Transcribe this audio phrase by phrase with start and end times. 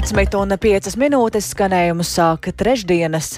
[0.00, 3.34] 12,5 minūtes skanējumu sāka trešdienas.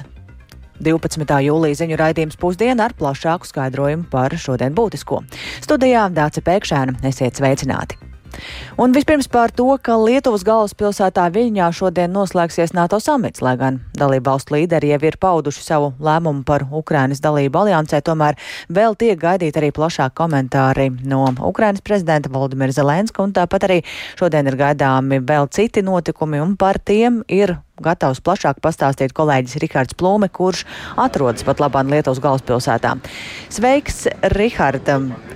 [0.78, 1.26] 12.
[1.42, 5.24] jūlija ziņu raidījums pusdiena ar plašāku skaidrojumu par šodien būtisko.
[5.66, 8.11] Studijā Dāca Pēkšēna esiet sveicināti!
[8.80, 14.30] Un vispirms par to, ka Lietuvas galvaspilsētā Viļņā šodien noslēgsies NATO samits, lai gan dalību
[14.30, 18.38] valstu līderi jau ir pauduši savu lēmumu par Ukrainas dalību aliansē, tomēr
[18.72, 23.82] vēl tiek gaidīti arī plašāk komentāri no Ukrainas prezidenta Valdimira Zelenska, un tāpat arī
[24.20, 29.96] šodien ir gaidāmi vēl citi notikumi, un par tiem ir gatavs plašāk pastāstīt kolēģis Rihards
[29.98, 30.64] Plūme, kurš
[31.00, 32.94] atrodas pat labāk Lietuvas galvaspilsētā.
[33.52, 34.88] Sveiks, Rihard!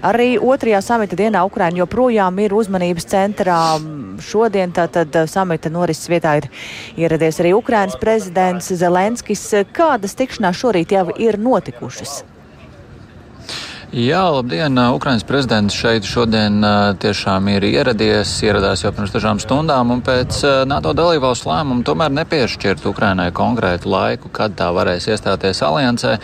[0.07, 3.59] Arī otrajā samita dienā Ukraina joprojām ir uzmanības centrā.
[4.23, 6.49] Šodien tātad samita norises vietā ir
[6.97, 9.45] ieradies arī Ukrainas prezidents Zelenskis.
[9.77, 12.23] Kādas tikšanās šorīt jau ir notikušas?
[13.95, 14.75] Jā, labdien!
[14.75, 16.59] Ukraiņas prezidents šeit šodien
[16.99, 22.83] tiešām ir ieradies, ieradās jau pirms dažām stundām, un pēc NATO dalībvalstu lēmuma tomēr nepiešķirt
[22.91, 26.17] Ukrainai konkrētu laiku, kad tā varēs iestāties aliansē.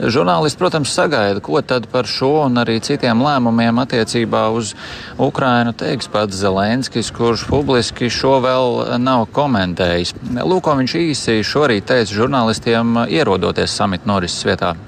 [0.00, 4.72] Žurnālisti, protams, sagaida, ko tad par šo un arī citiem lēmumiem attiecībā uz
[5.20, 10.16] Ukrainu teiks pats Zelenskis, kurš publiski šo vēl nav komentējis.
[10.40, 14.78] Lūko viņš īsi šorīt teica žurnālistiem, ierodoties samita norises vietā.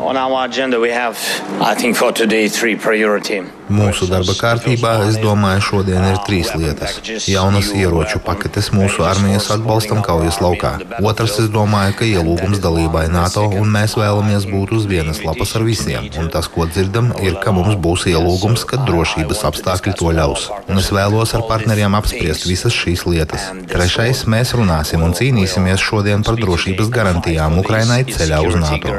[0.00, 1.16] On our agenda, we have,
[1.60, 3.42] I think, for today, three priority.
[3.70, 6.96] Mūsu darba kārtībā, es domāju, šodien ir trīs lietas.
[7.30, 10.72] Jaunas ieroču paketes mūsu armijas atbalstam kaujas laukā.
[11.06, 15.66] Otrs, es domāju, ka ielūgums dalībai NATO un mēs vēlamies būt uz vienas lapas ar
[15.68, 16.08] visiem.
[16.20, 20.48] Un tas, ko dzirdam, ir, ka mums būs ielūgums, kad drošības apstākļi to ļaus.
[20.66, 23.50] Un es vēlos ar partneriem apspriest visas šīs lietas.
[23.70, 28.98] Trešais, mēs runāsim un cīnīsimies šodien par drošības garantijām Ukrainai ceļā uz NATO.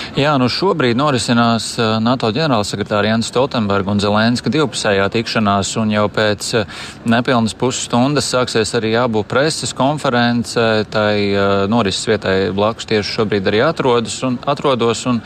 [0.11, 6.49] Jā, nu šobrīd norisinās NATO ģenerālsekretāra Jans Stoltenberga un Zelenska divpusējā tikšanās, un jau pēc
[7.07, 10.59] nepilnas pusstundas sāksies arī abu preses konference.
[10.91, 11.15] Tai
[11.71, 15.21] norises vietai blakus tieši šobrīd arī atrodas un, atrodos, un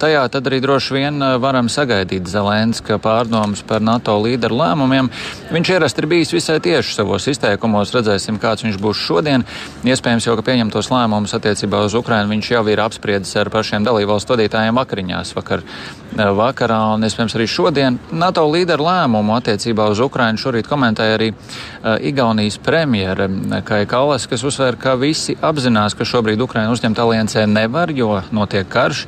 [0.00, 5.12] tajā tad arī droši vien varam sagaidīt Zelenska pārdomas par NATO līderu lēmumiem.
[5.52, 9.44] Viņš ierasti ir bijis visai tieši savos izteikumos, redzēsim, kāds viņš būs šodien.
[9.84, 13.97] Iespējams jau, ka pieņemtos lēmumus attiecībā uz Ukrainu viņš jau ir apspriedis ar pašiem dalībvalstīm
[13.98, 17.98] dalībvalstu vadītājiem vakariņās vakar, eh, vakarā un, iespējams, arī šodien.
[18.12, 23.28] NATO līderu lēmumu attiecībā uz Ukrainu šorīt komentēja arī uh, Igaunijas premjere
[23.64, 28.68] Kai Kalas, kas uzsver, ka visi apzinās, ka šobrīd Ukraina uzņemt aliansē nevar, jo notiek
[28.68, 29.06] karš,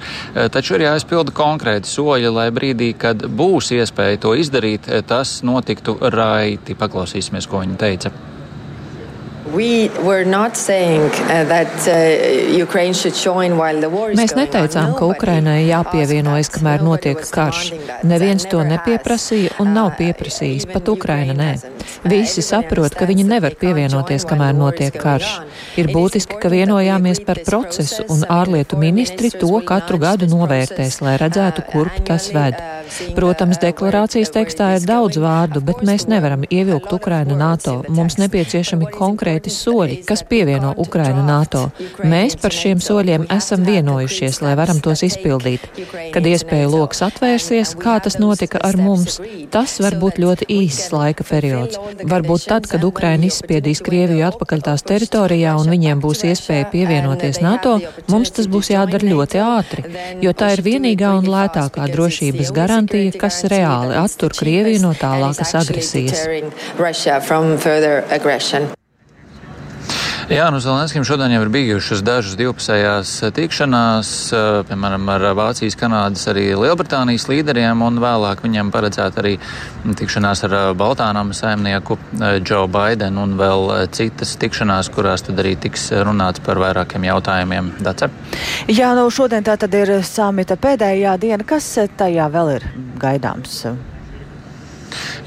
[0.50, 6.78] taču ir jāizpilda konkrēti soļi, lai brīdī, kad būs iespēja to izdarīt, tas notiktu raiti.
[6.78, 8.29] Paklausīsimies, ko viņa teica.
[9.50, 9.58] Uh,
[14.20, 17.72] Mēs neteicām, ka Ukrainai jāpievienojas, kamēr notiek karš.
[18.06, 21.50] Neviens to nepieprasīja un nav pieprasījis, pat Ukraina nē.
[22.10, 25.40] Visi saprot, ka viņi nevar pievienoties, kamēr notiek karš.
[25.82, 31.66] Ir būtiski, ka vienojāmies par procesu, un ārlietu ministri to katru gadu novērtēs, lai redzētu,
[31.72, 32.54] kurp tas ved.
[33.14, 37.80] Protams, deklarācijas tekstā ir daudz vārdu, bet mēs nevaram ievilkt Ukrainu NATO.
[37.88, 41.66] Mums nepieciešami konkrēti soļi, kas pievieno Ukrainu NATO.
[42.02, 45.66] Mēs par šiem soļiem esam vienojušies, lai varam tos izpildīt.
[46.14, 49.20] Kad iespēja lokus atvērsies, kā tas notika ar mums,
[49.54, 51.78] tas var būt ļoti īss laika periods.
[52.02, 57.78] Varbūt tad, kad Ukraina izspiedīs Krieviju atpakaļ tās teritorijā un viņiem būs iespēja pievienoties NATO,
[58.10, 59.86] mums tas būs jādara ļoti ātri,
[60.24, 65.54] jo tā ir vienīgā un lētākā drošības garantija garantija, kas reāli attur Krieviju no tālākas
[65.60, 66.26] agresijas.
[70.30, 74.12] Jā, nu Zelenskim šodien jau ir bijušas dažas divpusējās tikšanās,
[74.68, 79.34] piemēram, ar Vācijas, Kanādas, arī Lielbritānijas līderiem, un vēlāk viņam paredzēta arī
[79.98, 81.98] tikšanās ar Baltānam saimnieku
[82.46, 87.74] Džo Baidenu un vēl citas tikšanās, kurās tad arī tiks runāts par vairākiem jautājumiem.
[87.82, 88.12] Dace?
[88.70, 91.42] Jā, nu šodien tā tad ir samita pēdējā diena.
[91.42, 92.72] Kas tajā vēl ir
[93.02, 93.64] gaidāms?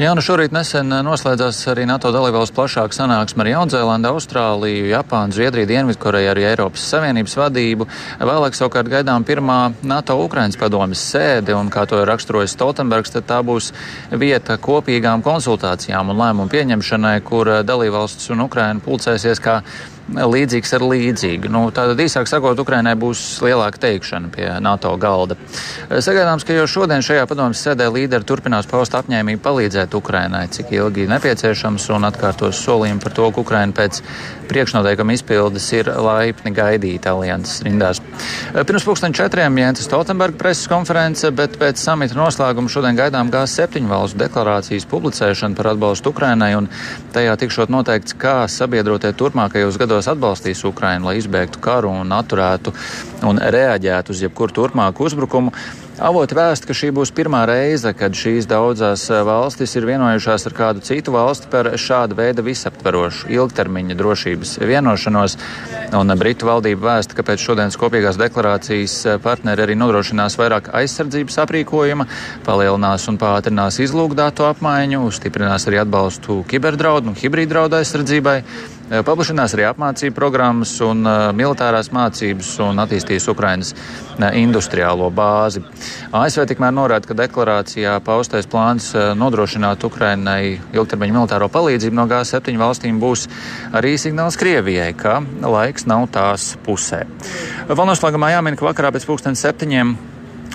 [0.02, 5.70] Jā, nu šorīt nesen noslēdzās arī NATO dalībvalstu plašāka sanāksme ar Jaunzēlandu, Austrāliju, Japānu, Zviedriju,
[5.70, 7.88] Dienvidkoreju, arī Eiropas Savienības vadību.
[8.20, 13.30] Vēlāk savukārt gaidām pirmā NATO Ukrainas padomes sēde, un kā to ir raksturojis Stoltenbergs, tad
[13.30, 13.72] tā būs
[14.12, 19.62] vieta kopīgām konsultācijām un lēmumu pieņemšanai, kur dalībvalsts un Ukraina pulcēsies kā
[20.12, 21.50] līdzīgs ar līdzīgu.
[21.52, 25.38] Nu, Tātad, īsāk sakot, Ukrainai būs lielāka teikšana pie NATO galda.
[25.90, 31.08] Sagaidāms, ka jau šodien šajā padomus sēdē līderi turpinās paust apņēmību palīdzēt Ukrainai, cik ilgi
[31.12, 34.02] nepieciešams, un atkārtos solījumu par to, ka Ukraina pēc
[34.52, 38.02] priekšnoteikuma izpildes ir laipni gaidīta alianses rindās.
[38.54, 44.20] Pirms pusdien četriem Jēnces Stoltenberga preses konference, bet pēc samita noslēguma šodien gaidām G7 valstu
[44.22, 46.70] deklarācijas publicēšanu par atbalstu Ukrainai, un
[47.16, 52.74] tajā tikšot noteikts, kā sabiedrotie turpmākajos gados atbalstīs Ukrainu, lai izbēgtu karu un atturētu
[53.30, 55.54] un reaģētu uz jebkuru turpmāku uzbrukumu.
[56.02, 60.56] Avoti vēsta, ka šī būs pirmā reize, kad šīs daudzās eh, valstis ir vienojušās ar
[60.58, 65.38] kādu citu valsti par šādu veidu visaptverošu ilgtermiņa drošības vienošanos.
[65.94, 71.38] Un Britu valdība vēsta, ka pēc šodienas kopīgās deklarācijas eh, partneri arī nodrošinās vairāk aizsardzības
[71.46, 72.10] aprīkojuma,
[72.48, 78.40] palielinās un pātrinās izlūgdātu apmaiņu, stiprinās arī atbalstu kiberdraudu un hibrīdraudu aizsardzībai
[79.02, 85.64] paplašinās arī apmācību programmas un uh, militārās mācības un attīstīs Ukrainas uh, industriālo bāzi.
[86.14, 93.02] ASV tikmēr norāda, ka deklarācijā paustais plāns nodrošināt Ukrainai ilgtermiņa militāro palīdzību no G7 valstīm
[93.02, 93.26] būs
[93.74, 97.04] arī signāls Krievijai, ka laiks nav tās pusē.
[97.70, 99.98] Vēl noslēgumā jāmin, ka vakarā pēc pulksten septiņiem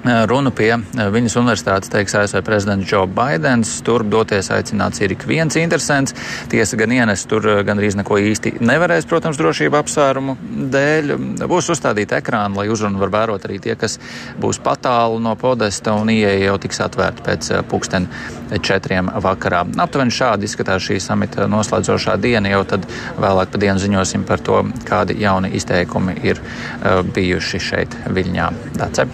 [0.05, 3.73] Runu pie viņas universitātes teiks ASV prezidents Joe Bidenis.
[3.85, 6.15] Tur doties aicināts ir ik viens interesants.
[6.53, 10.37] Tiesa gan ienes tur gandrīz neko īsti nevarēs, protams, drošība apsvērumu
[10.73, 11.15] dēļ.
[11.51, 13.99] Būs uzstādīta ekrāna, lai uzrunu var vērot arī tie, kas
[14.41, 18.09] būs patālu no podesta un ieeja jau tiks atvērta pēc pulksten
[18.65, 19.65] četriem vakarā.
[19.83, 22.87] Aptuveni šādi izskatās šī samita noslēdzošā diena, jau tad
[23.19, 26.41] vēlāk pa dienu ziņosim par to, kādi jauni izteikumi ir
[27.15, 28.51] bijuši šeit Viļņā.
[28.79, 29.09] Dace.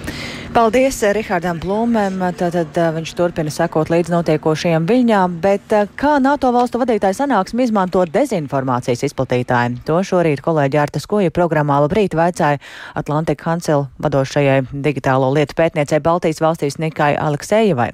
[0.54, 2.20] Paldies eh, Rihardam Plūmēm.
[2.38, 7.64] Tātad eh, viņš turpina sekot līdz notiekošajiem viļņā, bet eh, kā NATO valstu vadītāji sanāksmi
[7.66, 9.80] izmantot dezinformācijas izplatītājiem?
[9.88, 12.60] To šorīt kolēģi Arta Skoja programmā Labrīt vaicāja
[12.94, 17.88] Atlantika Hansel vadošajai digitālo lietu pētniecei Baltijas valstīs Nikai Aleksējevai.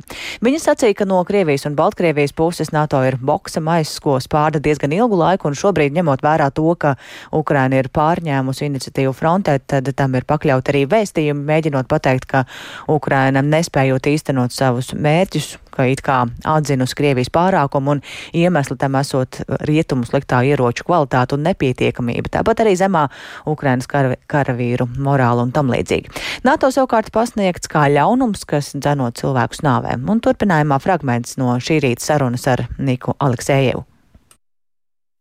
[0.45, 5.17] Viņa sacīja, ka no Krievijas un Baltkrievijas puses NATO ir boksa maizsko spārda diezgan ilgu
[5.23, 6.93] laiku, un šobrīd ņemot vērā to, ka
[7.33, 12.45] Ukraina ir pārņēmusi iniciatīvu frontē, tad tam ir pakļaut arī vēstījumi, mēģinot pateikt, ka
[12.91, 18.03] Ukraina nespējot īstenot savus mērķus, ka it kā atzinusi Krievijas pārākumu un
[18.37, 23.07] iemesli tam esot rietumu sliktā ieroču kvalitāte un nepietiekamība, tāpat arī zemā
[23.51, 26.13] Ukrainas kara, karavīru morāla un tam līdzīgi.
[26.47, 32.11] NATO savukārt pasniegts kā ļaunums, kas dzenot cilvēkus nāvēm, un turpinājumā fragments no šī rīta
[32.11, 33.87] sarunas ar Niku Aleksējevu.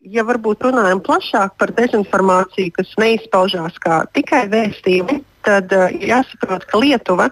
[0.09, 6.79] Ja varbūt runājam plašāk par dezinformāciju, kas neizpaužās kā tikai vēstījumi, tad uh, jāsaprot, ka
[6.81, 7.29] Lietuva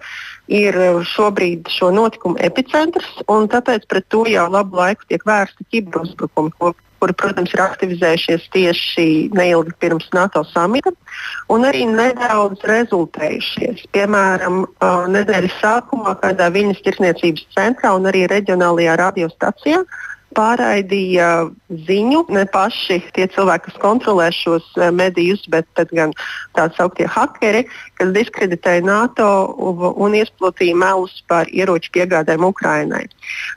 [0.47, 5.67] ir eh, šobrīd šo notikumu epicentrs, un tāpēc pret to jau labu laiku tiek vērsti
[5.73, 10.93] kiberuzbrukumi, kuri, protams, ir aktivizējušies tieši neilgi pirms NATO samita,
[11.53, 13.85] un arī nedaudz rezultējušies.
[13.95, 19.83] Piemēram, uh, nedēļas sākumā kādā viņas tirsniecības centrā un arī reģionālajā radiostacijā
[20.35, 21.29] pārraidīja
[21.87, 22.23] ziņu.
[22.33, 26.13] Ne paši tie cilvēki, kas kontrolē šos eh, medijus, bet, bet gan
[26.57, 27.65] tā sauktie hakeri,
[27.99, 29.29] kas diskreditēja NATO
[29.95, 33.05] un izplatīja melus par ieroču piegādēm Ukrainai.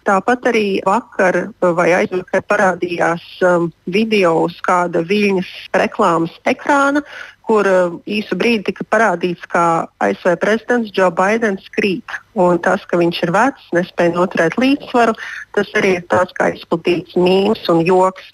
[0.08, 7.02] Tāpat arī vakar vai aizvakar parādījās um, video uz kāda viļņas reklāmas ekrāna,
[7.50, 9.66] kur uh, īsu brīdi tika parādīts, kā
[10.04, 12.18] ASV prezidents Joe Bidenis krīt.
[12.38, 15.16] Un tas, ka viņš ir vecs, nespēja noturēt līdzsvaru,
[15.56, 18.28] tas arī ir tāds kā izplatīts mīmīms un joks.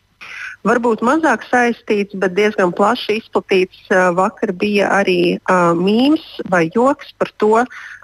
[0.66, 7.14] Varbūt mazāk saistīts, bet diezgan plaši izplatīts uh, vakar bija arī uh, mīmīms vai joks
[7.16, 7.54] par to,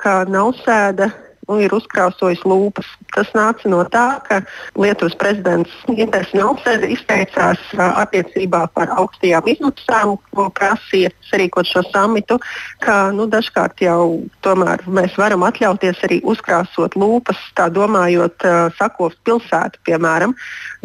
[0.00, 1.11] ka Nausēda
[1.49, 2.87] nu, ir uzkrausojis lūpas.
[3.14, 4.40] Tas nāca no tā, ka
[4.78, 12.38] Lietuvas prezidents Ginteris Nelsēde izteicās attiecībā par augstajām izmaksām, ko prasīja sarīkot šo samitu,
[12.84, 18.46] ka nu, dažkārt jau tomēr mēs varam atļauties arī uzkrāsot lūpas, tā domājot,
[18.78, 20.37] sakot pilsētu, piemēram.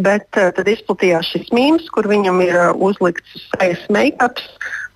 [0.01, 4.45] Bet tad izplatījās šis mīmīms, kur viņam ir uzlikts sejas make-ups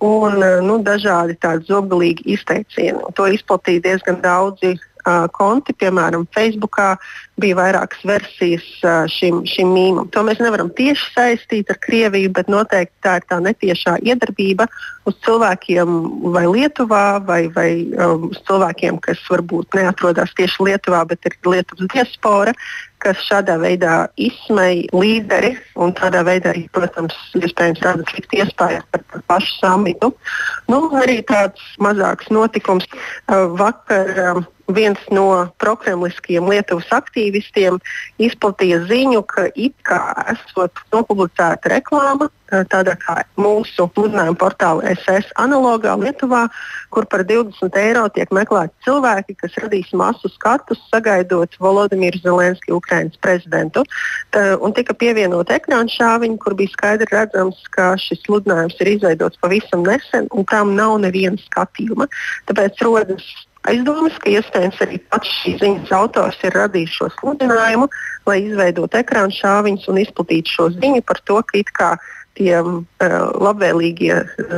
[0.02, 3.12] un nu, dažādi tādi zobalīgi izteicieni.
[3.16, 6.94] To izplatīja diezgan daudzi uh, konti, piemēram, Facebookā
[7.40, 10.10] bija vairākas versijas uh, šim, šim mīmam.
[10.14, 14.68] To mēs nevaram tieši saistīt ar Krieviju, bet noteikti tā ir tā netiešā iedarbība
[15.08, 15.98] uz cilvēkiem
[16.34, 21.90] vai Lietuvā, vai, vai um, uz cilvēkiem, kas varbūt neatrodas tieši Lietuvā, bet ir Lietuvas
[21.94, 22.54] diaspora,
[23.02, 29.24] kas šādā veidā izsmeja līderi un tādā veidā, protams, iespējams rada sliktu iespēju par, par
[29.32, 30.12] pašu samitu.
[30.70, 35.26] Nu, arī tāds mazāks notikums uh, vakar viens no
[35.60, 37.80] prokremliskiem Lietuvas aktīvistiem
[38.22, 40.00] izplatīja ziņu, ka it kā
[40.32, 42.30] esot nopublicēta reklāma
[42.72, 46.46] tādā kā mūsu uzņēmuma portāla SS analogā Lietuvā,
[46.92, 53.20] kur par 20 eiro tiek meklēti cilvēki, kas radīs masu skatus, sagaidot Volodimiru Zelenski, Ukraiņas
[53.24, 53.84] prezidentu.
[54.34, 59.40] Tā, un tika pievienota ekrāna šāviņa, kur bija skaidri redzams, ka šis sludinājums ir izveidots
[59.42, 62.08] pavisam nesen, un tam nav neviena skatījuma.
[62.50, 63.26] Tāpēc rodas
[63.68, 67.88] aizdomas, ka iespējams arī pats šīs ziņas autors ir radījis šo sludinājumu,
[68.26, 71.92] lai izveidotu ekrāna šāviņus un izplatītu šo ziņu par to, ka it kā
[72.38, 72.84] tie uh,
[73.42, 74.14] labvēlīgie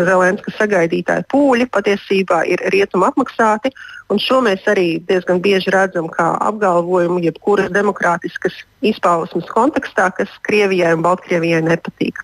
[0.08, 3.72] Zelenska sagaidītāji pūļi patiesībā ir rietuma apmaksāti.
[4.20, 11.02] Šo mēs arī diezgan bieži redzam kā apgalvojumu jebkuras demokrātiskas izpausmes kontekstā, kas Krievijai un
[11.06, 12.22] Baltkrievijai nepatīk.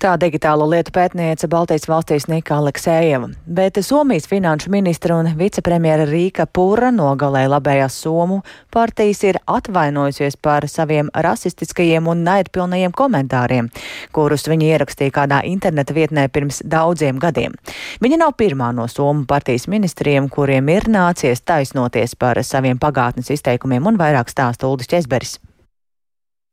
[0.00, 3.30] Tā digitālo lietu pētniece Baltijas valstīs Nika Aleksējeva.
[3.46, 8.40] Bet Somijas finanšu ministra un vicepremjera Rīka Pūra nogalēja labējās Somu
[8.72, 13.70] partijas ir atvainojusies par saviem rasistiskajiem un naidpilnajiem komentāriem,
[14.14, 17.58] kurus viņi ierakstīja kādā interneta vietnē pirms daudziem gadiem.
[18.00, 23.92] Viņa nav pirmā no Somu partijas ministriem, kuriem ir nācies taisnoties par saviem pagātnes izteikumiem
[23.92, 25.38] un vairāk stāsta Uldis Česberis.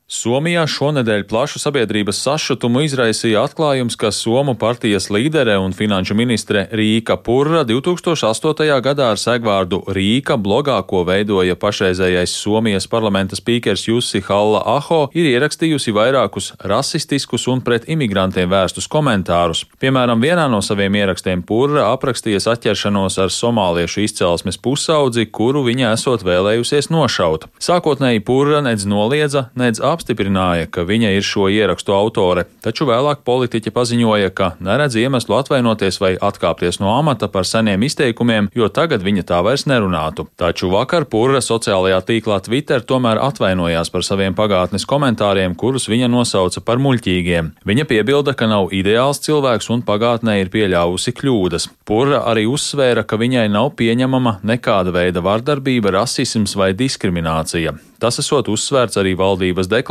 [0.07, 7.17] Somijā šonedēļ plašu sabiedrības sašutumu izraisīja atklājums, ka Somu partijas līdere un finanšu ministre Rīka
[7.19, 8.69] Purra 2008.
[8.85, 15.27] gadā ar segvārdu Rīka blogā, ko veidoja pašreizējais Somijas parlamenta spīkers Jussi Halla Aho, ir
[15.33, 19.65] ierakstījusi vairākus rasistiskus un pret imigrantiem vērstus komentārus.
[19.83, 26.23] Piemēram, vienā no saviem ierakstiem Purra aprakstījies atķeršanos ar somāliešu izcelsmes pusaudzi, kuru viņa esot
[26.23, 27.51] vēlējusies nošaut.
[27.59, 33.25] Sākotnēji Purra nedz noliedza, nedz apstiprināja apstiprināja, ka viņa ir šo ierakstu autore, taču vēlāk
[33.27, 39.03] politiķe paziņoja, ka neredz iemeslu atvainoties vai atkāpties no amata par seniem izteikumiem, jo tagad
[39.05, 40.27] viņa tā vairs nerunātu.
[40.37, 46.61] Taču vakar Pūra sociālajā tīklā Twitter tomēr atvainojās par saviem pagātnes komentāriem, kurus viņa nosauca
[46.61, 47.53] par muļķīgiem.
[47.67, 51.69] Viņa piebilda, ka nav ideāls cilvēks un pagātnē ir pieļāvusi kļūdas.
[51.87, 57.77] Pūra arī uzsvēra, ka viņai nav pieņemama nekāda veida vardarbība, rasisms vai diskriminācija.
[57.97, 59.86] Tas esot uzsvērts arī valdības deklarācijā,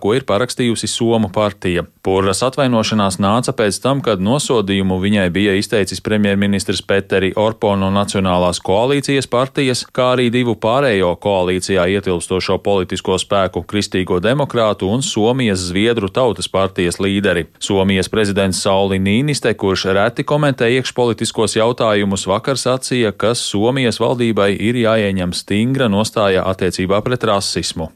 [0.00, 1.84] ko ir parakstījusi Somu partija.
[2.06, 8.60] Pūras atvainošanās nāca pēc tam, kad nosodījumu viņai bija izteicis premjerministrs Peteri Orpo no Nacionālās
[8.64, 16.08] koalīcijas partijas, kā arī divu pārējo koalīcijā ietilpstošo politisko spēku Kristīgo demokrātu un Somijas Zviedru
[16.08, 17.46] tautas partijas līderi.
[17.58, 24.80] Somijas prezidents Sauli Nīniste, kurš reti komentē iekšpolitiskos jautājumus, vakar sacīja, ka Somijas valdībai ir
[24.86, 27.90] jāieņem stingra nostāja attiecībā pret rasismu rasismu.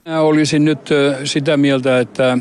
[1.31, 2.39] Sitä mieltä, että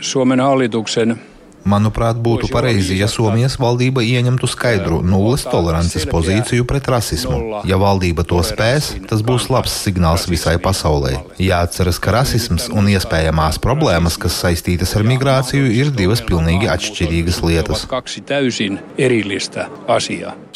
[0.00, 1.20] Suomen hallituksen
[1.68, 7.60] Manuprāt, būtu pareizi, ja Somijas valdība ieņemtu skaidru nulles tolerances pozīciju pret rasismu.
[7.68, 11.18] Ja valdība to spēs, tas būs labs signāls visai pasaulē.
[11.40, 17.84] Jāatceras, ka rasisms un iespējamās problēmas, kas saistītas ar migrāciju, ir divas pilnīgi atšķirīgas lietas.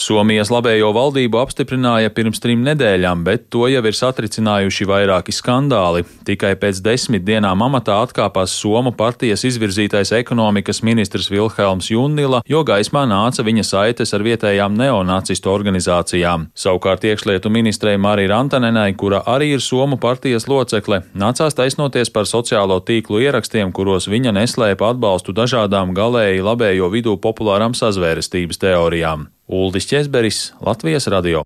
[0.00, 6.02] Somijas labējo valdību apstiprināja pirms trim nedēļām, bet to jau ir satricinājuši vairāki skandāli.
[6.26, 12.62] Tikai pēc desmit dienām amatā atkāpās Somu partijas izvirzītais ekonomikas ministrs ministrs Vilhelms Junnila, jo
[12.62, 16.48] gaismā nāca viņa saites ar vietējām neonacistu organizācijām.
[16.54, 22.78] Savukārt iekšlietu ministrei Marija Rantanenai, kura arī ir Somu partijas locekle, nācās taisnoties par sociālo
[22.78, 29.26] tīklu ierakstiem, kuros viņa neslēpa atbalstu dažādām galēji labējo vidū populārām sazvērestības teorijām.
[29.50, 31.42] Uldis Česberis, Latvijas radio.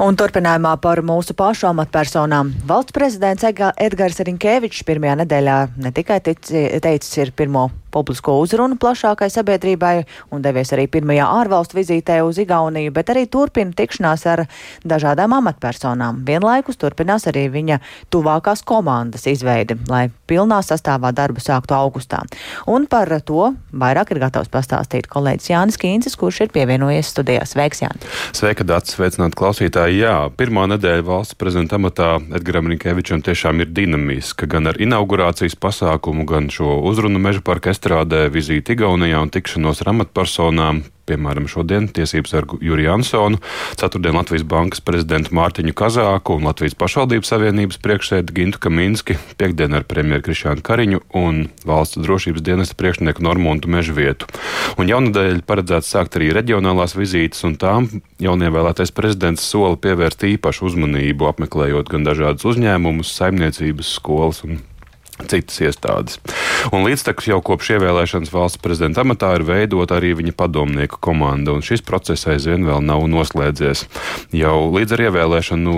[0.00, 2.54] Un turpinājumā par mūsu pašu amatpersonām.
[2.66, 9.94] Valsts prezidents Edgars Rinkēvičs pirmajā nedēļā ne tikai teicis ir pirmo publisko uzrunu plašākai sabiedrībai
[10.34, 14.44] un devies arī pirmajā ārvalstu vizītē uz Igauniju, bet arī turpina tikšanās ar
[14.86, 16.22] dažādām amatpersonām.
[16.26, 17.80] Vienlaikus turpinās arī viņa
[18.12, 22.22] tuvākās komandas izveidi, lai pilnā sastāvā darbu sāktu augustā.
[22.70, 27.54] Un par to vairāk ir gatavs pastāstīt kolēģis Jānis Kīncis, kurš ir pievienojies studijās.
[27.54, 28.10] Sveiks, Jāni!
[28.36, 28.94] Sveika, Dārts!
[28.94, 30.00] Sveicināt klausītāji!
[30.04, 36.26] Jā, pirmā nedēļa valsts prezidenta amatā Edgaram Rinkēvičam tiešām ir dinamiska gan ar inaugurācijas pasākumu,
[36.28, 40.84] gan šo uzrunu meža parka iestrādē vizīti Igaunijā un tikšanos ar amatpersonām.
[41.10, 43.40] Piemēram, šodien tiesības ar Juriju Ansonu,
[43.74, 49.88] ceturtdien Latvijas Bankas prezidentu Mārtiņu Kazāku un Latvijas pašvaldības savienības priekšsēdi Gintu Kaminski, piekdien ar
[49.90, 54.30] premjeru Krišānu Kariņu un valsts drošības dienesta priekšnieku Normundu Mežvietu.
[54.78, 57.90] Un jaunadēļ paredzēts sākt arī reģionālās vizītes, un tām
[58.22, 64.60] jaunievēlētais prezidents sola pievērst īpašu uzmanību, apmeklējot gan dažādus uzņēmumus, saimniecības, skolas un
[65.28, 66.18] citas iestādes.
[66.74, 71.64] Un līdztekus jau kopš ievēlēšanas valsts prezidenta amatā ir veidota arī viņa padomnieku komanda, un
[71.64, 73.86] šis process aizvien vēl nav noslēdzies.
[74.36, 75.76] Jau līdz ar ievēlēšanu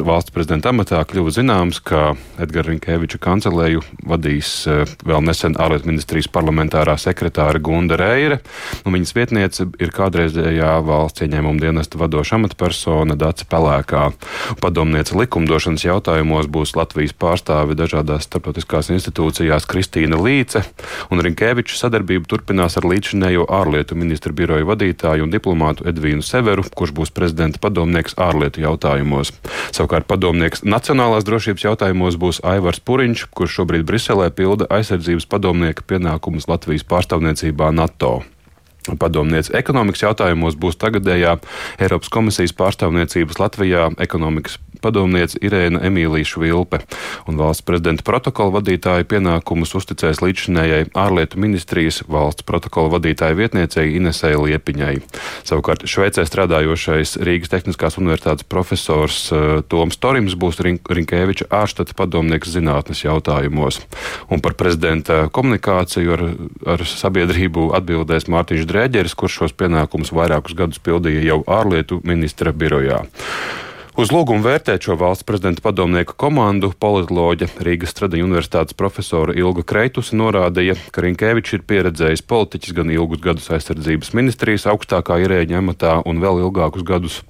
[0.00, 6.30] valsts prezidenta amatā kļuva zināms, ka Edgara Rinkēviča kancelēju vadīs eh, vēl nesen ārlietu ministrijas
[6.32, 8.40] parlamentārā sekretāra Gunda Reire,
[8.84, 14.10] un viņas vietniece ir kādreizējā valsts ieņēmuma dienesta vadoša amatpersona Dace Pelēkā.
[14.62, 20.62] Padomniece likumdošanas jautājumos būs Latvijas pārstāve dažādās starptautiskās starptautiskās institūcijās Kristīna Līce,
[21.10, 26.92] un Rinkēviča sadarbību turpinās ar līdzinējo ārlietu ministra biroja vadītāju un diplomātu Edvīnu Severu, kurš
[26.92, 29.32] būs prezidenta padomnieks ārlietu jautājumos.
[29.70, 36.50] Savukārt padomnieks nacionālās drošības jautājumos būs Aivars Puriņš, kurš šobrīd Briselē pilda aizsardzības padomnieka pienākumus
[36.50, 38.20] Latvijas pārstāvniecībā NATO.
[38.98, 41.36] Padomniece ekonomikas jautājumos būs tagadējā
[41.78, 46.82] Eiropas komisijas pārstāvniecības Latvijā ekonomikas padomniece Irēna Emīlija Švilpe,
[47.28, 54.36] un valsts prezidenta protokola vadītāja pienākumus uzticēs līdzinējai ārlietu ministrijas valsts protokola vadītāja vietniecei Inesei
[54.38, 54.96] Liepiņai.
[55.48, 62.52] Savukārt Šveicē strādājošais Rīgas Tehniskās universitātes profesors uh, Toms Torims būs Rink Rinkēviča ārštata padomnieks
[62.54, 63.80] zinātnes jautājumos.
[64.30, 66.26] Un par prezidenta komunikāciju ar,
[66.76, 73.04] ar sabiedrību atbildēs Mārtiņš Drēģeris, kurš šos pienākumus vairākus gadus pildīja jau ārlietu ministra birojā.
[74.00, 80.16] Uz lūgumu vērtēt šo valsts prezidenta padomnieku komandu politoloģe Rīgas Stradiņa universitātes profesora Ilga Kreitusi
[80.16, 86.24] norādīja, ka Rinkēvičs ir pieredzējis politiķis gan ilgus gadus aizsardzības ministrijas augstākā ierēģa amatā un
[86.24, 87.20] vēl ilgākus gadus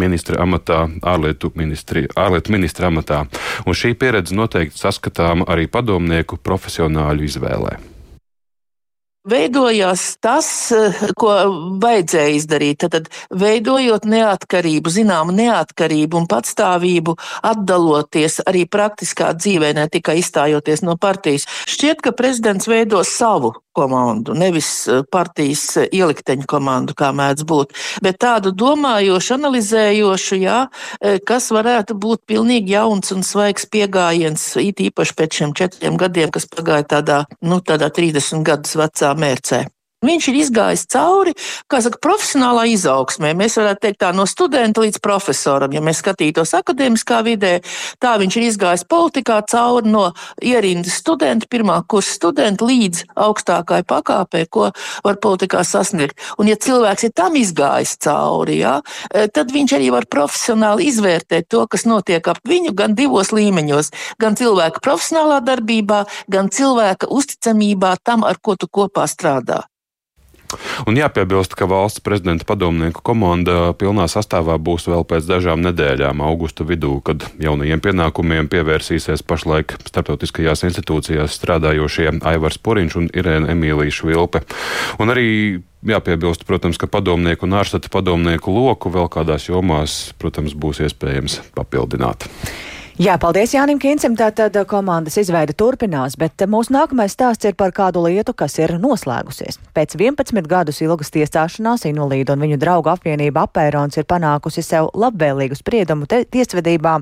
[0.00, 3.26] ministra amatā, ārlietu, ministri, ārlietu ministra amatā.
[3.68, 7.82] Un šī pieredze noteikti saskatāma arī padomnieku profesionāļu izvēlē
[9.24, 11.32] veidojās tas, eh, ko
[11.82, 12.84] vajadzēja izdarīt.
[12.84, 20.96] Tad, veidojot neatkarību, zināmu neatkarību un patstāvību, atdaloties arī praktiskā dzīvē, ne tikai izstājoties no
[20.96, 21.46] partijas.
[21.66, 27.76] Šķiet, ka prezidents veido savu komandu, nevis eh, partijas eh, ielikteņu komandu, kā mēdz būt,
[28.04, 30.58] bet tādu domājošu, analizējošu, jā,
[31.26, 36.48] kas varētu būt pilnīgi jauns un svaigs pieejams, it īpaši pēc šiem četriem gadiem, kas
[36.50, 39.64] pagāja tādā, nu, tādā 30 gadus vecā mērcē.
[40.04, 41.32] Viņš ir izgājis cauri,
[41.70, 43.32] kā saka, profesionālā izaugsmē.
[43.38, 45.72] Mēs varētu teikt tā no studenta līdz profesoram.
[45.72, 47.54] Ja mēs skatītos akadēmiskā vidē,
[48.02, 50.04] tā viņš ir izgājis politikā cauri no
[50.44, 54.70] ierindas studenta, pirmā kursa studenta līdz augstākai pakāpē, ko
[55.04, 56.20] var politikā sasniegt.
[56.38, 58.76] Un ja cilvēks ir tam izgājis cauri, jā,
[59.08, 63.92] e, tad viņš arī var profesionāli izvērtēt to, kas notiek ap viņu gan divos līmeņos-
[64.22, 69.64] gan cilvēka profesionālā darbībā, gan cilvēka uzticamībā tam, ar ko tu kopā strādā.
[70.88, 76.66] Un jāpiebilst, ka valsts prezidenta padomnieku komanda pilnā sastāvā būs vēl pēc dažām nedēļām, augusta
[76.66, 84.44] vidū, kad jaunajiem pienākumiem pievērsīsies pašlaik starptautiskajās institūcijās strādājošie Aivars Poriņš un Irēna Emīlija Švilpe.
[85.02, 85.28] Un arī
[85.84, 92.28] jāpiebilst, protams, ka padomnieku un ārstata padomnieku loku vēl kādās jomās, protams, būs iespējams papildināt.
[92.94, 94.12] Jā, paldies Jānim Kīncim.
[94.14, 99.58] Tātad komandas izveida turpinās, bet mūsu nākamais stāsts ir par kādu lietu, kas ir noslēgusies.
[99.74, 105.58] Pēc 11 gadus ilgas tiesāšanās Inulīda un viņu draugu apvienība Apērons ir panākusi sev labvēlīgu
[105.58, 106.92] spriedumu tiesvedībā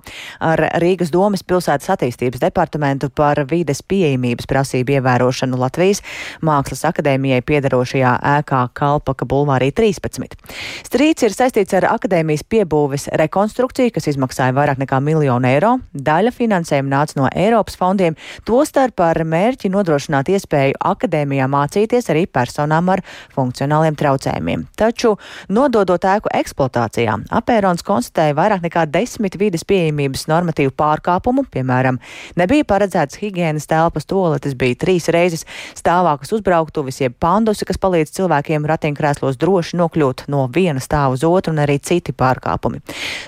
[0.49, 6.01] ar Rīgas domas pilsētas attīstības departamentu par vides pieejamības prasību ievērošanu Latvijas
[6.41, 10.41] Mākslas akadēmijai piedarošajā ēkā Kalpaka bulvārī 13.
[10.89, 16.93] Strīds ir saistīts ar akadēmijas piebūves rekonstrukciju, kas izmaksāja vairāk nekā miljonu eiro Daļa finansējuma
[16.93, 18.17] nāca no Eiropas fondiem,
[18.49, 23.03] tostarp ar mērķi nodrošināt iespēju akadēmijā mācīties arī personām ar
[23.35, 24.67] funkcionāliem traucējumiem.
[24.79, 25.15] Taču,
[25.53, 32.01] nododot ēku eksploatācijā, apērons konstatēja vairāk nekā desmit vides pieejamības normatīvu pārkāpumu, piemēram,
[32.41, 35.47] nebija paredzēts higienas telpas toaletes, bija trīs reizes
[35.79, 41.55] stāvākas uzbrauktuvis, jeb pandusi, kas palīdz cilvēkiem ratiņkrēslos droši nokļūt no viena stāva uz otru,
[41.55, 42.83] un arī citi pārkāpumi.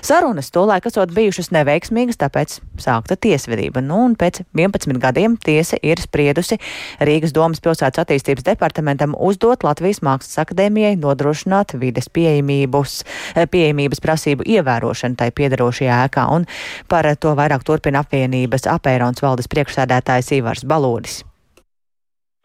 [0.05, 3.81] Sarunas tolaik esot bijušas neveiksmīgas, tāpēc tāpēc sākta tiesvedība.
[3.81, 6.57] Nu, un pēc 11 gadiem tiesa ir spriedusi
[6.99, 13.03] Rīgas domas pilsētas attīstības departamentam uzdot Latvijas Mākslas akadēmijai nodrošināt vides pieejamības,
[13.51, 16.27] pieejamības prasību ievērošanu tai piedarošajā ēkā.
[16.35, 16.45] Un
[16.87, 21.23] par to vairāk turpina apvienības apērons valdes priekšsēdētājs Ivars Balodis.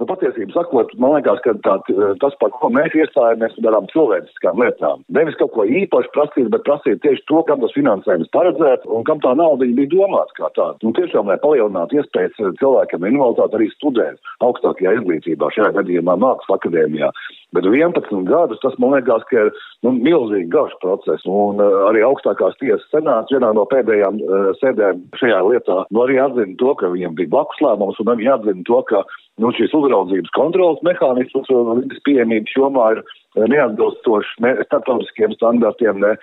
[0.00, 1.74] Nu, patiesībā sakot, man liekas, ka tā,
[2.22, 5.02] tas, par ko mēs iestājāmies, darām cilvēciskām lietām.
[5.12, 9.20] Nevis kaut ko īpaši prasīt, bet prasīt tieši to, kam tas finansējums paredzēts un kam
[9.20, 10.80] tā nauda bija domāta kā tāda.
[10.88, 17.12] Un tiešām, lai palielinātu iespējas cilvēkiem invaliditāti arī studēt augstākajā izglītībā, šajā gadījumā Mākslas akadēmijā.
[17.56, 19.48] Bet 11 gadus tas, man liekas, ka ir
[19.82, 21.24] nu, milzīgi garš process.
[21.26, 26.20] Un uh, arī augstākās tiesas senāts vienā no pēdējām uh, sēdēm šajā lietā nu, arī
[26.22, 29.02] atzina to, ka viņiem bija blakus lēmums, un arī atzina to, ka
[29.42, 33.02] nu, šīs uzraudzības kontrolas mehānisms un vidas pieejamības jomā ir
[33.40, 36.14] neatbilstošs ne starptautiskiem standartiem, ne,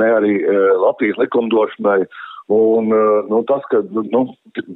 [0.00, 0.34] ne arī
[0.82, 2.04] Latvijas likumdošanai.
[2.52, 2.92] Un
[3.26, 4.20] nu, tas, ka nu,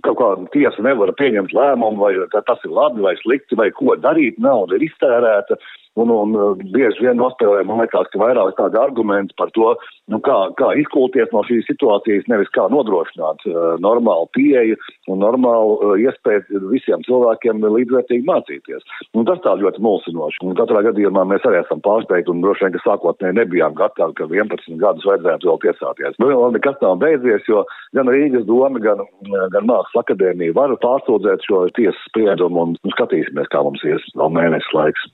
[0.02, 4.40] kaut kāda tiesa nevar pieņemt lēmumu, vai tas ir labi vai slikti, vai ko darīt,
[4.42, 5.58] nauda ir iztērēta,
[5.98, 9.72] Un, un uh, bieži vien nospēlē, man liekas, ka vairāk tādi argumenti par to,
[10.12, 14.78] nu, kā, kā izkulties no šīs situācijas, nevis kā nodrošināt uh, normālu pieeju
[15.10, 18.86] un normālu uh, iespēju visiem cilvēkiem līdzvērtīgi mācīties.
[19.18, 20.44] Un tas tā ļoti mulsinoši.
[20.46, 24.30] Un katrā gadījumā mēs arī esam pārsteigti un droši vien, ka sākotnēji nebijām gatavi, ka
[24.30, 26.18] 11 gadus vajadzētu vēl tiesāties.
[26.22, 27.66] Bet vēl nekas nav beidzies, jo
[27.98, 33.50] gan Rīgas doma, gan, gan Mākslas akadēmija var pārsūdzēt šo tiesas spriedumu un nu, skatīsimies,
[33.50, 35.10] kā mums ies vēl mēnesis laiks.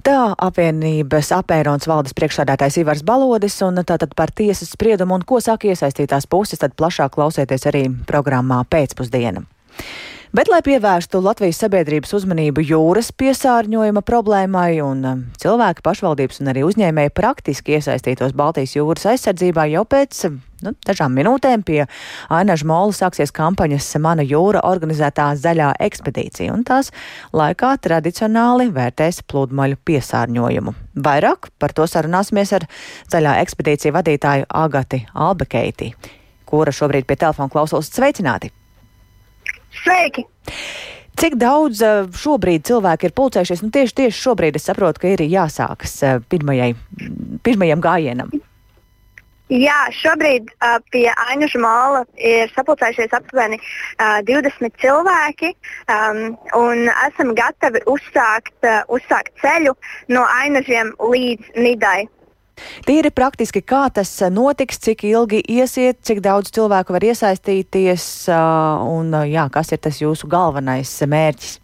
[0.00, 5.68] Tā apvienības apērons valdes priekšsādātājs Ivars Balodis un tātad par tiesas spriedumu un ko saka
[5.68, 9.44] iesaistītās puses, tad plašāk klausieties arī programmā pēcpusdiena.
[10.30, 16.62] Bet, lai pievērstu Latvijas sabiedrības uzmanību jūras piesārņojuma problēmai un um, cilvēku pašvaldības un arī
[16.68, 20.20] uzņēmēji praktiski iesaistītos Baltijas jūras aizsardzībā, jau pēc
[20.62, 21.80] nu, dažām minūtēm pie
[22.30, 26.92] Ainaža Mola sāksies kampaņas Mana jūra organizētā zaļā ekspedīcija, un tās
[27.34, 30.76] laikā tradicionāli vērtēs pludmaļu piesārņojumu.
[31.10, 32.70] Vairāk par to sarunāsimies ar
[33.10, 35.90] zaļā ekspedīcija vadītāju Agati Albekeiti,
[36.46, 38.54] kura šobrīd pie telefona klausos sveicināti.
[39.82, 40.26] Sveiki!
[41.20, 43.64] Cik daudz eh, šobrīd cilvēki ir pulcējušies?
[43.64, 46.72] Nu, tieši, tieši šobrīd es saprotu, ka ir jāsākas eh, pirmajai,
[47.44, 48.32] pirmajam gājienam.
[49.50, 55.50] Jā, šobrīd uh, pie Ainaža māla ir sapulcējušies aptuveni uh, 20 cilvēki,
[55.90, 56.20] um,
[56.54, 59.74] un esam gatavi uzsākt, uh, uzsākt ceļu
[60.14, 62.06] no Ainažiem līdz Nidai.
[62.88, 69.14] Tīri praktiski, kā tas eh, notiks, cik ilgi iesiet, cik daudz cilvēku var iesaistīties un
[69.30, 71.59] jā, kas ir tas jūsu galvenais mērķis?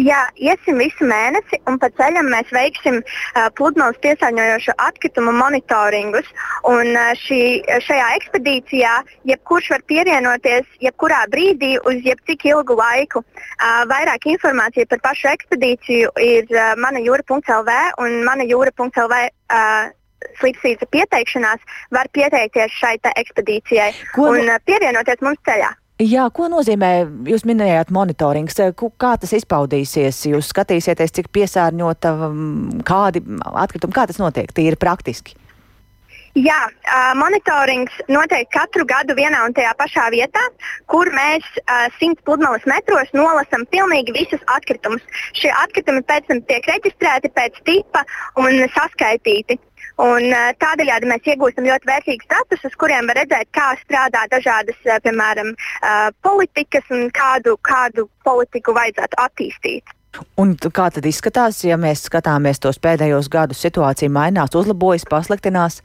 [0.00, 6.28] Jā, iesim visu mēnesi, un pa ceļam mēs veiksim uh, pludmales piesārņojošo atkritumu monitoringus.
[6.70, 7.40] Un, uh, šī,
[7.84, 8.94] šajā ekspedīcijā
[9.28, 13.24] jebkurš var pievienoties jebkurā brīdī uz jebcik ilgu laiku.
[13.24, 19.24] Uh, vairāk informācija par pašu ekspedīciju ir uh, manajūra.lv un manajūra.lv.
[19.50, 19.90] Uh,
[20.36, 21.62] Slipsīta pieteikšanās
[21.96, 24.28] var pieteikties šai ekspedīcijai Ko?
[24.34, 25.72] un uh, pievienoties mums ceļā.
[26.00, 26.90] Jā, ko nozīmē,
[27.28, 28.56] jūs minējāt monitorings,
[28.96, 30.22] kā tas izpaudīsies?
[30.30, 32.14] Jūs skatīsieties, cik piesārņota,
[32.88, 35.36] kādi atkritumi, kā tas notiek tīri praktiski?
[36.38, 40.42] Jā, uh, monitorings notiek katru gadu vienā un tajā pašā vietā,
[40.86, 45.02] kur mēs uh, 100 pludmales metros nolasām pilnīgi visus atkritumus.
[45.34, 48.04] Šie atkritumi pēc tam tiek reģistrēti pēc tipa
[48.38, 49.58] un saskaitīti.
[50.00, 54.78] Un, eh, tādējādi mēs iegūstam ļoti vērtīgus datus, uz kuriem var redzēt, kā strādā dažādas,
[54.86, 59.96] eh, piemēram, eh, politikas un kādu, kādu politiku vajadzētu attīstīt.
[60.38, 65.82] Un kā tad izskatās, ja mēs skatāmies tos pēdējos gadus, situācija mainās, uzlabojas, pasliktinās?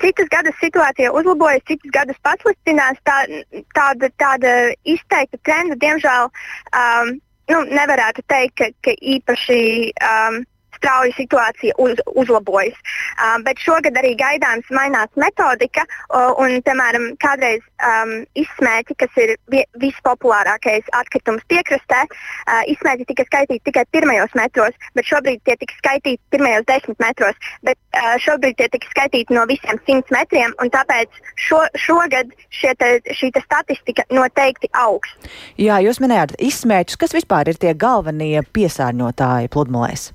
[0.00, 2.96] Citus gadus situācija uzlabojas, citus gadus pasliktinās.
[3.04, 3.44] Tā,
[3.76, 6.30] tāda, tāda izteikta trenda, diemžēl,
[6.80, 7.20] um,
[7.52, 10.40] nu, nevarētu teikt, ka, ka īpaši um,
[10.80, 12.76] strauji situācija uz, uzlabojas.
[13.20, 19.34] Uh, bet šogad arī gaidāms mainās metodika, uh, un, piemēram, kādreiz um, izsmēķi, kas ir
[19.52, 25.76] vi vispopulārākais atkritums piekrastē, uh, izsmēķi tika skaitīti tikai pirmajos metros, bet šobrīd tie tika
[25.82, 27.50] skaitīti pirmajos desmit metros.
[27.66, 32.32] Bet, uh, šobrīd tie tika skaitīti no visiem simts metriem, un tāpēc šo, šogad
[32.80, 35.12] te, šī te statistika noteikti augs.
[35.60, 40.10] Jā, jūs minējāt izsmēķus, kas vispār ir tie galvenie piesārņotāji pludmalēs?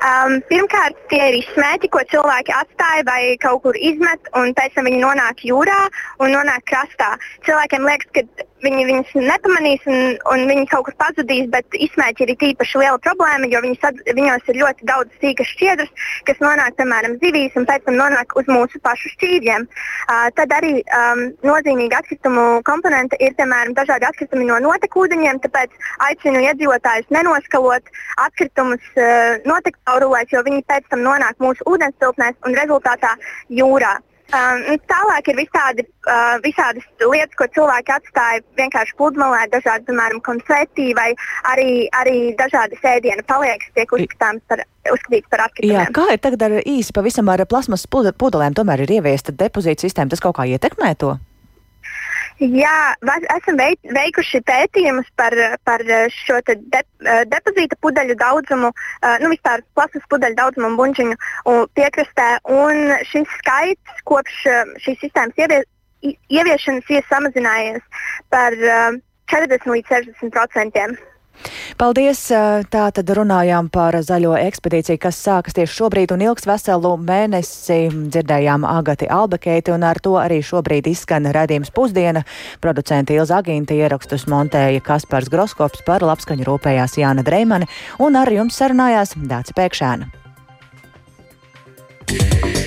[0.00, 4.88] Um, pirmkārt, tie ir izsmēķi, ko cilvēki atstāja vai kaut kur izmet, un pēc tam
[4.88, 5.80] viņi nonāk jūrā
[6.24, 7.10] un nonāk krastā.
[7.48, 12.32] Cilvēkiem liekas, ka viņi viņus nepamanīs un, un viņi kaut kur pazudīs, bet izsmēķi ir
[12.50, 15.92] īpaši liela problēma, jo sad, viņos ir ļoti daudz sīkas šķiedras,
[16.28, 19.66] kas nonāk piemēram zivīs un pēc tam nonāk uz mūsu pašu šķīvjiem.
[19.66, 25.74] Uh, tad arī um, nozīmīga atkritumu komponente ir piemēram dažādi atkritumi no notekūdeņiem, tāpēc
[26.10, 27.94] aicinu iedzīvotājus nenoskalot
[28.26, 33.16] atkritumus uh, notektaurulēs, jo viņi pēc tam nonāk mūsu ūdenstilpnēs un rezultātā
[33.60, 33.98] jūrā.
[34.30, 40.92] Uh, tālāk ir visādi, uh, visādas lietas, ko cilvēki atstāja vienkārši pludmalē, dažādi, piemēram, konfeti
[40.94, 41.08] vai
[41.50, 45.82] arī, arī dažādi sēdienu paliekas tiek uzskatāms par, uzskatīts par atkritumiem.
[45.82, 50.14] Jā, kā ir tagad ar īsi pavisam ar plasmas pudelēm, tomēr ir ieviesta depozīta sistēma,
[50.14, 51.16] tas kaut kā ietekmē to?
[52.38, 52.94] Jā,
[53.34, 55.82] esam veikuši pētījumus par, par
[56.14, 56.82] šo de,
[57.28, 58.70] depozīta pudeļu daudzumu,
[59.20, 62.30] nu vispār plasmas pudeļu daudzumu un buļbuļsāņu piekrastē.
[62.54, 64.40] Un šis skaits kopš
[64.84, 65.68] šīs sistēmas ievies,
[66.32, 67.84] ieviešanas ir samazinājies
[68.32, 68.56] par
[69.30, 70.96] 40 līdz 60 procentiem.
[71.80, 72.20] Paldies!
[72.70, 77.80] Tā tad runājām par zaļo ekspedīciju, kas sākas tieši šobrīd un ilgs veselu mēnesi.
[78.12, 82.24] Dzirdējām Agati Albekeiti un ar to arī šobrīd izskan redzījums pusdiena.
[82.60, 88.60] Producenti Ilza Agīnta ierakstus montēja Kaspars Groskops par labskaņu rūpējās Jāna Dreimane un ar jums
[88.60, 90.16] sarunājās Dāca Pēkšēna.
[92.10, 92.59] Yeah.